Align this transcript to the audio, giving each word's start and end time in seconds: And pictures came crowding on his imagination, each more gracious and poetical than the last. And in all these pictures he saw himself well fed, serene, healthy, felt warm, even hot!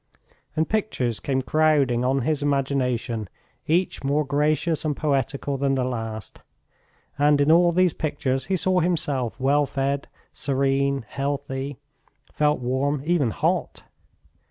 And 0.55 0.67
pictures 0.67 1.19
came 1.19 1.43
crowding 1.43 2.03
on 2.03 2.23
his 2.23 2.41
imagination, 2.41 3.29
each 3.67 4.03
more 4.03 4.25
gracious 4.25 4.83
and 4.83 4.97
poetical 4.97 5.57
than 5.59 5.75
the 5.75 5.83
last. 5.83 6.41
And 7.19 7.39
in 7.39 7.51
all 7.51 7.71
these 7.71 7.93
pictures 7.93 8.47
he 8.47 8.57
saw 8.57 8.79
himself 8.79 9.39
well 9.39 9.67
fed, 9.67 10.07
serene, 10.33 11.05
healthy, 11.07 11.77
felt 12.33 12.61
warm, 12.61 13.03
even 13.05 13.29
hot! 13.29 13.83